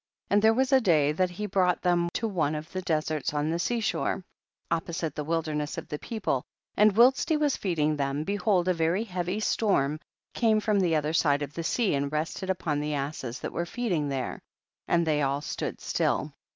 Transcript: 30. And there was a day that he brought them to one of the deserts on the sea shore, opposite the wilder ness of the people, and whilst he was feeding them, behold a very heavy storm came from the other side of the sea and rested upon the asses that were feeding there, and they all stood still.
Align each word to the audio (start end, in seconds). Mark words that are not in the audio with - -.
30. 0.29 0.33
And 0.35 0.41
there 0.41 0.53
was 0.55 0.73
a 0.73 0.81
day 0.81 1.11
that 1.11 1.29
he 1.29 1.45
brought 1.45 1.83
them 1.83 2.09
to 2.15 2.27
one 2.27 2.55
of 2.55 2.71
the 2.71 2.81
deserts 2.81 3.35
on 3.35 3.51
the 3.51 3.59
sea 3.59 3.79
shore, 3.79 4.23
opposite 4.71 5.13
the 5.13 5.23
wilder 5.23 5.53
ness 5.53 5.77
of 5.77 5.87
the 5.89 5.99
people, 5.99 6.41
and 6.75 6.97
whilst 6.97 7.29
he 7.29 7.37
was 7.37 7.55
feeding 7.55 7.95
them, 7.97 8.23
behold 8.23 8.67
a 8.67 8.73
very 8.73 9.03
heavy 9.03 9.39
storm 9.39 9.99
came 10.33 10.59
from 10.59 10.79
the 10.79 10.95
other 10.95 11.13
side 11.13 11.43
of 11.43 11.53
the 11.53 11.63
sea 11.63 11.93
and 11.93 12.11
rested 12.11 12.49
upon 12.49 12.79
the 12.79 12.95
asses 12.95 13.39
that 13.41 13.53
were 13.53 13.63
feeding 13.67 14.09
there, 14.09 14.39
and 14.87 15.05
they 15.05 15.21
all 15.21 15.39
stood 15.39 15.79
still. 15.79 16.33